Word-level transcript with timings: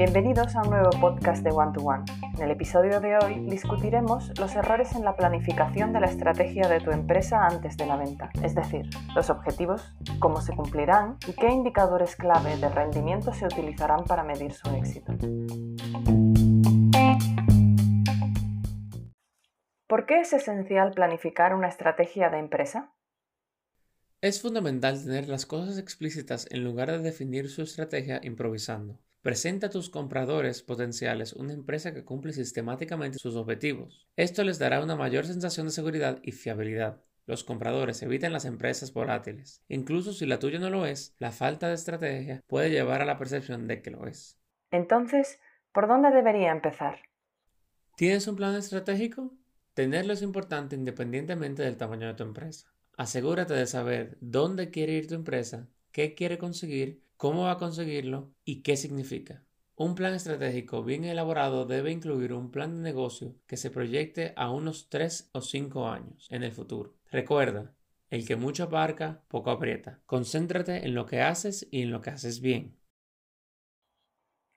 Bienvenidos 0.00 0.56
a 0.56 0.62
un 0.62 0.70
nuevo 0.70 0.88
podcast 0.98 1.44
de 1.44 1.50
One 1.50 1.72
to 1.74 1.82
One. 1.82 2.04
En 2.36 2.42
el 2.42 2.50
episodio 2.52 3.00
de 3.02 3.18
hoy 3.18 3.40
discutiremos 3.50 4.32
los 4.40 4.56
errores 4.56 4.94
en 4.94 5.04
la 5.04 5.14
planificación 5.14 5.92
de 5.92 6.00
la 6.00 6.06
estrategia 6.06 6.68
de 6.68 6.80
tu 6.80 6.90
empresa 6.90 7.46
antes 7.46 7.76
de 7.76 7.84
la 7.84 7.96
venta, 7.96 8.30
es 8.42 8.54
decir, 8.54 8.88
los 9.14 9.28
objetivos, 9.28 9.94
cómo 10.18 10.40
se 10.40 10.56
cumplirán 10.56 11.18
y 11.28 11.34
qué 11.34 11.50
indicadores 11.50 12.16
clave 12.16 12.56
de 12.56 12.70
rendimiento 12.70 13.34
se 13.34 13.44
utilizarán 13.44 14.04
para 14.04 14.24
medir 14.24 14.54
su 14.54 14.70
éxito. 14.70 15.12
¿Por 19.86 20.06
qué 20.06 20.20
es 20.20 20.32
esencial 20.32 20.92
planificar 20.92 21.54
una 21.54 21.68
estrategia 21.68 22.30
de 22.30 22.38
empresa? 22.38 22.94
Es 24.22 24.42
fundamental 24.42 25.02
tener 25.02 25.30
las 25.30 25.46
cosas 25.46 25.78
explícitas 25.78 26.46
en 26.50 26.62
lugar 26.62 26.90
de 26.90 26.98
definir 26.98 27.48
su 27.48 27.62
estrategia 27.62 28.20
improvisando. 28.22 28.98
Presenta 29.22 29.68
a 29.68 29.70
tus 29.70 29.88
compradores 29.88 30.62
potenciales 30.62 31.32
una 31.32 31.54
empresa 31.54 31.94
que 31.94 32.04
cumple 32.04 32.34
sistemáticamente 32.34 33.18
sus 33.18 33.34
objetivos. 33.34 34.06
Esto 34.16 34.44
les 34.44 34.58
dará 34.58 34.84
una 34.84 34.94
mayor 34.94 35.24
sensación 35.24 35.68
de 35.68 35.72
seguridad 35.72 36.18
y 36.22 36.32
fiabilidad. 36.32 37.00
Los 37.24 37.44
compradores 37.44 38.02
evitan 38.02 38.34
las 38.34 38.44
empresas 38.44 38.92
volátiles. 38.92 39.62
Incluso 39.68 40.12
si 40.12 40.26
la 40.26 40.38
tuya 40.38 40.58
no 40.58 40.68
lo 40.68 40.84
es, 40.84 41.14
la 41.18 41.32
falta 41.32 41.68
de 41.68 41.74
estrategia 41.74 42.42
puede 42.46 42.68
llevar 42.68 43.00
a 43.00 43.06
la 43.06 43.16
percepción 43.16 43.66
de 43.66 43.80
que 43.80 43.90
lo 43.90 44.06
es. 44.06 44.38
Entonces, 44.70 45.38
¿por 45.72 45.88
dónde 45.88 46.10
debería 46.10 46.50
empezar? 46.50 46.98
¿Tienes 47.96 48.26
un 48.28 48.36
plan 48.36 48.54
estratégico? 48.54 49.32
Tenerlo 49.72 50.12
es 50.12 50.20
importante 50.20 50.76
independientemente 50.76 51.62
del 51.62 51.78
tamaño 51.78 52.06
de 52.06 52.14
tu 52.14 52.24
empresa. 52.24 52.70
Asegúrate 53.00 53.54
de 53.54 53.66
saber 53.66 54.18
dónde 54.20 54.68
quiere 54.68 54.92
ir 54.92 55.06
tu 55.06 55.14
empresa, 55.14 55.66
qué 55.90 56.14
quiere 56.14 56.36
conseguir 56.36 57.02
cómo 57.16 57.44
va 57.44 57.52
a 57.52 57.56
conseguirlo 57.56 58.34
y 58.44 58.60
qué 58.60 58.76
significa. 58.76 59.42
Un 59.74 59.94
plan 59.94 60.12
estratégico 60.12 60.84
bien 60.84 61.06
elaborado 61.06 61.64
debe 61.64 61.92
incluir 61.92 62.34
un 62.34 62.50
plan 62.50 62.76
de 62.76 62.82
negocio 62.82 63.36
que 63.46 63.56
se 63.56 63.70
proyecte 63.70 64.34
a 64.36 64.50
unos 64.50 64.90
3 64.90 65.30
o 65.32 65.40
5 65.40 65.88
años 65.88 66.26
en 66.30 66.42
el 66.42 66.52
futuro. 66.52 66.94
Recuerda, 67.10 67.74
el 68.10 68.26
que 68.26 68.36
mucho 68.36 68.64
abarca, 68.64 69.22
poco 69.28 69.50
aprieta. 69.50 70.02
Concéntrate 70.04 70.84
en 70.84 70.94
lo 70.94 71.06
que 71.06 71.22
haces 71.22 71.66
y 71.70 71.80
en 71.80 71.92
lo 71.92 72.02
que 72.02 72.10
haces 72.10 72.42
bien. 72.42 72.76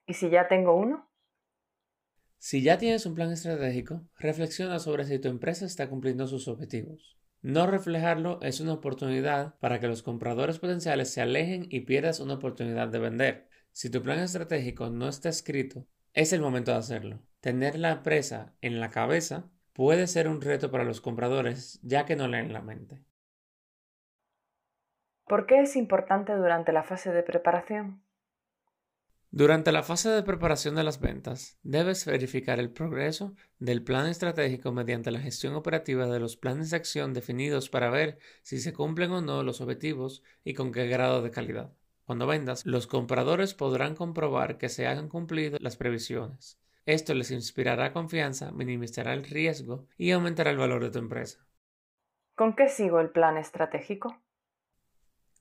¿Y 0.06 0.12
si 0.12 0.28
ya 0.28 0.46
tengo 0.48 0.76
uno? 0.76 1.08
Si 2.36 2.60
ya 2.60 2.76
tienes 2.76 3.06
un 3.06 3.14
plan 3.14 3.32
estratégico, 3.32 4.06
reflexiona 4.18 4.78
sobre 4.80 5.06
si 5.06 5.18
tu 5.18 5.28
empresa 5.28 5.64
está 5.64 5.88
cumpliendo 5.88 6.26
sus 6.26 6.46
objetivos. 6.46 7.16
No 7.44 7.66
reflejarlo 7.66 8.40
es 8.40 8.60
una 8.60 8.72
oportunidad 8.72 9.58
para 9.58 9.78
que 9.78 9.86
los 9.86 10.02
compradores 10.02 10.58
potenciales 10.58 11.12
se 11.12 11.20
alejen 11.20 11.66
y 11.68 11.80
pierdas 11.80 12.20
una 12.20 12.36
oportunidad 12.36 12.88
de 12.88 12.98
vender. 12.98 13.48
Si 13.70 13.90
tu 13.90 14.00
plan 14.00 14.18
estratégico 14.18 14.88
no 14.88 15.10
está 15.10 15.28
escrito, 15.28 15.86
es 16.14 16.32
el 16.32 16.40
momento 16.40 16.70
de 16.70 16.78
hacerlo. 16.78 17.20
Tener 17.40 17.78
la 17.78 17.90
empresa 17.90 18.54
en 18.62 18.80
la 18.80 18.88
cabeza 18.88 19.50
puede 19.74 20.06
ser 20.06 20.26
un 20.26 20.40
reto 20.40 20.70
para 20.70 20.84
los 20.84 21.02
compradores 21.02 21.78
ya 21.82 22.06
que 22.06 22.16
no 22.16 22.28
leen 22.28 22.50
la 22.50 22.62
mente. 22.62 23.04
¿Por 25.26 25.44
qué 25.44 25.60
es 25.60 25.76
importante 25.76 26.32
durante 26.32 26.72
la 26.72 26.82
fase 26.82 27.12
de 27.12 27.22
preparación? 27.22 28.02
Durante 29.36 29.72
la 29.72 29.82
fase 29.82 30.10
de 30.10 30.22
preparación 30.22 30.76
de 30.76 30.84
las 30.84 31.00
ventas, 31.00 31.58
debes 31.64 32.06
verificar 32.06 32.60
el 32.60 32.70
progreso 32.70 33.34
del 33.58 33.82
plan 33.82 34.06
estratégico 34.06 34.70
mediante 34.70 35.10
la 35.10 35.18
gestión 35.18 35.56
operativa 35.56 36.06
de 36.06 36.20
los 36.20 36.36
planes 36.36 36.70
de 36.70 36.76
acción 36.76 37.12
definidos 37.12 37.68
para 37.68 37.90
ver 37.90 38.20
si 38.42 38.60
se 38.60 38.72
cumplen 38.72 39.10
o 39.10 39.22
no 39.22 39.42
los 39.42 39.60
objetivos 39.60 40.22
y 40.44 40.54
con 40.54 40.70
qué 40.70 40.86
grado 40.86 41.20
de 41.20 41.32
calidad. 41.32 41.72
Cuando 42.04 42.28
vendas, 42.28 42.64
los 42.64 42.86
compradores 42.86 43.54
podrán 43.54 43.96
comprobar 43.96 44.56
que 44.56 44.68
se 44.68 44.86
han 44.86 45.08
cumplido 45.08 45.58
las 45.60 45.74
previsiones. 45.74 46.60
Esto 46.86 47.12
les 47.12 47.32
inspirará 47.32 47.92
confianza, 47.92 48.52
minimizará 48.52 49.14
el 49.14 49.24
riesgo 49.24 49.88
y 49.98 50.12
aumentará 50.12 50.52
el 50.52 50.58
valor 50.58 50.84
de 50.84 50.92
tu 50.92 51.00
empresa. 51.00 51.44
¿Con 52.36 52.54
qué 52.54 52.68
sigo 52.68 53.00
el 53.00 53.10
plan 53.10 53.36
estratégico? 53.36 54.16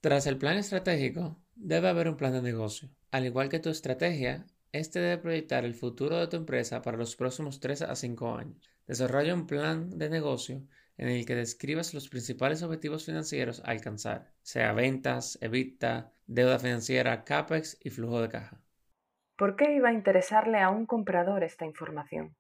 Tras 0.02 0.26
el 0.26 0.40
plan 0.40 0.58
estratégico, 0.58 1.43
debe 1.56 1.90
haber 1.90 2.08
un 2.10 2.18
plan 2.18 2.34
de 2.34 2.42
negocio. 2.42 2.90
Al 3.12 3.26
igual 3.26 3.50
que 3.50 3.60
tu 3.60 3.70
estrategia, 3.70 4.46
este 4.72 5.00
debe 5.00 5.22
proyectar 5.22 5.66
el 5.66 5.76
futuro 5.76 6.18
de 6.18 6.28
tu 6.28 6.38
empresa 6.38 6.82
para 6.82 6.98
los 6.98 7.16
próximos 7.16 7.60
3 7.60 7.84
a 7.84 7.96
5 7.96 8.36
años. 8.36 8.70
Desarrolla 8.88 9.34
un 9.34 9.48
plan 9.48 9.98
de 9.98 10.10
negocio 10.10 10.64
en 10.98 11.10
el 11.10 11.26
que 11.26 11.36
describas 11.36 11.94
los 11.94 12.10
principales 12.10 12.64
objetivos 12.64 13.06
financieros 13.06 13.62
a 13.62 13.72
alcanzar, 13.72 14.32
sea 14.42 14.74
ventas, 14.74 15.38
EBITDA, 15.42 16.12
deuda 16.28 16.60
financiera, 16.60 17.24
CAPEX 17.24 17.78
y 17.82 17.90
flujo 17.90 18.22
de 18.22 18.30
caja. 18.30 18.62
¿Por 19.36 19.56
qué 19.56 19.76
iba 19.76 19.90
a 19.90 19.94
interesarle 19.94 20.60
a 20.60 20.70
un 20.70 20.86
comprador 20.86 21.44
esta 21.44 21.66
información? 21.66 22.36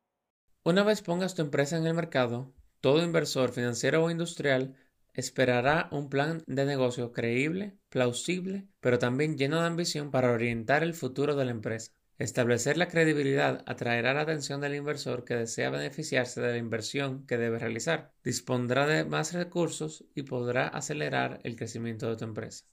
Una 0.63 0.84
vez 0.84 1.02
pongas 1.02 1.35
tu 1.35 1.41
empresa 1.41 1.78
en 1.78 1.85
el 1.85 1.94
mercado, 1.94 2.53
todo 2.79 3.03
inversor 3.03 3.52
financiero 3.52 4.03
o 4.03 4.12
industrial 4.12 4.75
esperará 5.13 5.88
un 5.91 6.09
plan 6.09 6.44
de 6.47 6.66
negocio 6.66 7.12
creíble, 7.12 7.78
plausible, 7.90 8.68
pero 8.79 9.00
también 9.00 9.38
lleno 9.38 9.62
de 9.62 9.68
ambición 9.68 10.12
para 10.12 10.31
orientar 10.31 10.84
el 10.84 10.94
futuro 10.94 11.35
de 11.35 11.46
la 11.46 11.51
empresa. 11.51 11.91
Establecer 12.19 12.78
la 12.78 12.88
credibilidad 12.88 13.63
atraerá 13.66 14.13
la 14.13 14.22
atención 14.22 14.62
del 14.62 14.75
inversor 14.75 15.25
que 15.25 15.35
desea 15.35 15.69
beneficiarse 15.69 16.41
de 16.41 16.52
la 16.52 16.57
inversión 16.57 17.25
que 17.25 17.38
debe 17.38 17.59
realizar. 17.59 18.12
Dispondrá 18.23 18.85
de 18.85 19.03
más 19.03 19.34
recursos 19.34 20.06
y 20.13 20.23
podrá 20.23 20.68
acelerar 20.68 21.40
el 21.44 21.56
crecimiento 21.56 22.09
de 22.09 22.16
tu 22.16 22.25
empresa. 22.25 22.66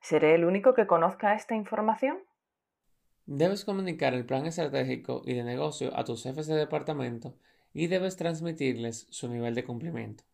¿Seré 0.00 0.34
el 0.34 0.44
único 0.44 0.74
que 0.74 0.86
conozca 0.86 1.34
esta 1.34 1.54
información? 1.54 2.18
Debes 3.26 3.64
comunicar 3.64 4.14
el 4.14 4.26
plan 4.26 4.46
estratégico 4.46 5.22
y 5.24 5.34
de 5.34 5.44
negocio 5.44 5.96
a 5.96 6.04
tus 6.04 6.22
jefes 6.22 6.46
de 6.46 6.54
departamento 6.54 7.36
y 7.72 7.88
debes 7.88 8.16
transmitirles 8.16 9.06
su 9.10 9.28
nivel 9.28 9.54
de 9.54 9.64
cumplimiento. 9.64 10.24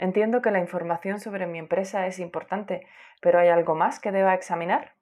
Entiendo 0.00 0.40
que 0.40 0.50
la 0.50 0.60
información 0.60 1.20
sobre 1.20 1.46
mi 1.46 1.58
empresa 1.58 2.06
es 2.06 2.20
importante, 2.20 2.86
pero 3.20 3.38
¿hay 3.38 3.48
algo 3.48 3.74
más 3.74 4.00
que 4.00 4.12
deba 4.12 4.32
examinar? 4.32 4.96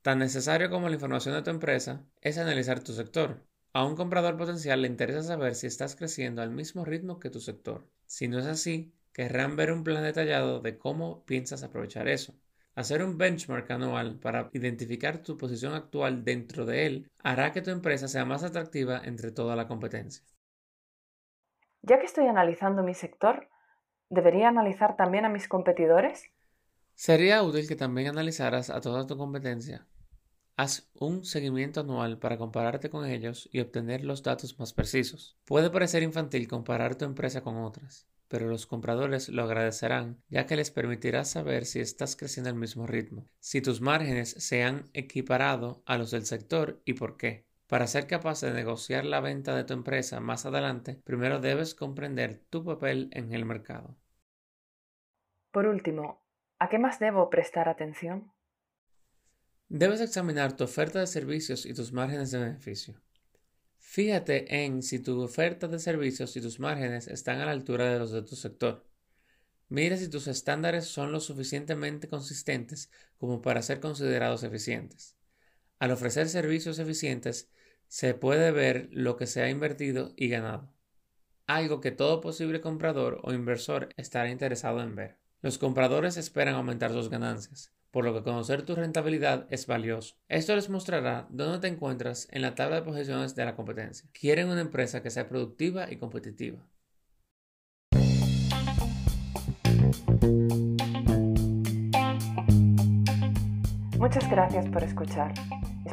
Tan 0.00 0.18
necesario 0.18 0.70
como 0.70 0.88
la 0.88 0.94
información 0.94 1.34
de 1.34 1.42
tu 1.42 1.50
empresa 1.50 2.06
es 2.22 2.38
analizar 2.38 2.82
tu 2.82 2.94
sector. 2.94 3.44
A 3.74 3.84
un 3.84 3.96
comprador 3.96 4.38
potencial 4.38 4.80
le 4.80 4.88
interesa 4.88 5.22
saber 5.22 5.54
si 5.54 5.66
estás 5.66 5.94
creciendo 5.94 6.40
al 6.40 6.50
mismo 6.50 6.86
ritmo 6.86 7.20
que 7.20 7.28
tu 7.28 7.38
sector. 7.38 7.86
Si 8.06 8.28
no 8.28 8.38
es 8.38 8.46
así, 8.46 8.94
querrán 9.12 9.56
ver 9.56 9.72
un 9.72 9.84
plan 9.84 10.02
detallado 10.02 10.60
de 10.60 10.78
cómo 10.78 11.22
piensas 11.26 11.62
aprovechar 11.62 12.08
eso. 12.08 12.32
Hacer 12.74 13.02
un 13.02 13.18
benchmark 13.18 13.70
anual 13.70 14.18
para 14.18 14.48
identificar 14.54 15.18
tu 15.18 15.36
posición 15.36 15.74
actual 15.74 16.24
dentro 16.24 16.64
de 16.64 16.86
él 16.86 17.10
hará 17.22 17.52
que 17.52 17.60
tu 17.60 17.70
empresa 17.70 18.08
sea 18.08 18.24
más 18.24 18.42
atractiva 18.42 19.02
entre 19.04 19.32
toda 19.32 19.54
la 19.54 19.68
competencia. 19.68 20.24
Ya 21.82 21.98
que 21.98 22.06
estoy 22.06 22.26
analizando 22.26 22.82
mi 22.82 22.94
sector, 22.94 23.48
¿Debería 24.10 24.48
analizar 24.48 24.96
también 24.96 25.24
a 25.24 25.30
mis 25.30 25.48
competidores? 25.48 26.30
Sería 26.94 27.42
útil 27.42 27.66
que 27.66 27.76
también 27.76 28.08
analizaras 28.08 28.70
a 28.70 28.80
toda 28.80 29.06
tu 29.06 29.16
competencia. 29.16 29.86
Haz 30.56 30.90
un 30.94 31.24
seguimiento 31.24 31.80
anual 31.80 32.18
para 32.18 32.36
compararte 32.36 32.90
con 32.90 33.06
ellos 33.06 33.48
y 33.52 33.60
obtener 33.60 34.04
los 34.04 34.22
datos 34.22 34.58
más 34.58 34.72
precisos. 34.72 35.38
Puede 35.44 35.70
parecer 35.70 36.02
infantil 36.02 36.48
comparar 36.48 36.96
tu 36.96 37.04
empresa 37.04 37.42
con 37.42 37.56
otras, 37.58 38.08
pero 38.28 38.48
los 38.48 38.66
compradores 38.66 39.28
lo 39.30 39.44
agradecerán 39.44 40.22
ya 40.28 40.46
que 40.46 40.56
les 40.56 40.70
permitirá 40.70 41.24
saber 41.24 41.64
si 41.64 41.80
estás 41.80 42.16
creciendo 42.16 42.50
al 42.50 42.56
mismo 42.56 42.86
ritmo, 42.86 43.26
si 43.40 43.62
tus 43.62 43.80
márgenes 43.80 44.30
se 44.30 44.64
han 44.64 44.90
equiparado 44.92 45.82
a 45.86 45.96
los 45.96 46.10
del 46.10 46.26
sector 46.26 46.82
y 46.84 46.94
por 46.94 47.16
qué. 47.16 47.47
Para 47.68 47.86
ser 47.86 48.06
capaz 48.06 48.40
de 48.40 48.50
negociar 48.50 49.04
la 49.04 49.20
venta 49.20 49.54
de 49.54 49.62
tu 49.62 49.74
empresa 49.74 50.20
más 50.20 50.46
adelante, 50.46 50.94
primero 51.04 51.38
debes 51.38 51.74
comprender 51.74 52.42
tu 52.48 52.64
papel 52.64 53.10
en 53.12 53.34
el 53.34 53.44
mercado. 53.44 53.94
Por 55.50 55.66
último, 55.66 56.24
¿a 56.58 56.70
qué 56.70 56.78
más 56.78 56.98
debo 56.98 57.28
prestar 57.28 57.68
atención? 57.68 58.32
Debes 59.68 60.00
examinar 60.00 60.56
tu 60.56 60.64
oferta 60.64 60.98
de 60.98 61.06
servicios 61.06 61.66
y 61.66 61.74
tus 61.74 61.92
márgenes 61.92 62.30
de 62.30 62.38
beneficio. 62.38 62.94
Fíjate 63.76 64.64
en 64.64 64.82
si 64.82 64.98
tu 64.98 65.20
oferta 65.20 65.68
de 65.68 65.78
servicios 65.78 66.34
y 66.38 66.40
tus 66.40 66.58
márgenes 66.60 67.06
están 67.06 67.38
a 67.40 67.44
la 67.44 67.52
altura 67.52 67.92
de 67.92 67.98
los 67.98 68.12
de 68.12 68.22
tu 68.22 68.34
sector. 68.34 68.86
Mira 69.68 69.98
si 69.98 70.08
tus 70.08 70.26
estándares 70.26 70.86
son 70.86 71.12
lo 71.12 71.20
suficientemente 71.20 72.08
consistentes 72.08 72.90
como 73.18 73.42
para 73.42 73.60
ser 73.60 73.78
considerados 73.80 74.42
eficientes. 74.42 75.17
Al 75.78 75.92
ofrecer 75.92 76.28
servicios 76.28 76.80
eficientes, 76.80 77.50
se 77.86 78.12
puede 78.14 78.50
ver 78.50 78.88
lo 78.90 79.16
que 79.16 79.26
se 79.26 79.42
ha 79.42 79.48
invertido 79.48 80.12
y 80.16 80.28
ganado, 80.28 80.74
algo 81.46 81.80
que 81.80 81.92
todo 81.92 82.20
posible 82.20 82.60
comprador 82.60 83.20
o 83.22 83.32
inversor 83.32 83.90
estará 83.96 84.28
interesado 84.28 84.82
en 84.82 84.96
ver. 84.96 85.18
Los 85.40 85.56
compradores 85.56 86.16
esperan 86.16 86.56
aumentar 86.56 86.92
sus 86.92 87.08
ganancias, 87.08 87.72
por 87.92 88.04
lo 88.04 88.12
que 88.12 88.24
conocer 88.24 88.62
tu 88.62 88.74
rentabilidad 88.74 89.46
es 89.50 89.68
valioso. 89.68 90.16
Esto 90.28 90.56
les 90.56 90.68
mostrará 90.68 91.28
dónde 91.30 91.60
te 91.60 91.68
encuentras 91.68 92.26
en 92.32 92.42
la 92.42 92.56
tabla 92.56 92.76
de 92.76 92.82
posiciones 92.82 93.36
de 93.36 93.44
la 93.44 93.54
competencia. 93.54 94.10
Quieren 94.12 94.48
una 94.48 94.60
empresa 94.60 95.00
que 95.00 95.10
sea 95.10 95.28
productiva 95.28 95.90
y 95.90 95.98
competitiva. 95.98 96.68
Muchas 103.96 104.30
gracias 104.30 104.68
por 104.70 104.82
escuchar. 104.82 105.34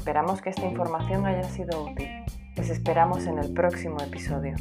Esperamos 0.06 0.40
que 0.40 0.52
esta 0.52 0.68
información 0.68 1.26
haya 1.26 1.42
sido 1.46 1.84
útil. 1.84 2.08
Les 2.56 2.70
esperamos 2.70 3.26
en 3.26 3.40
el 3.40 3.52
próximo 3.56 3.98
episodio. 4.00 4.54